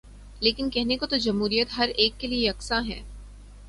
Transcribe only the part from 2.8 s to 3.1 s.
ہے۔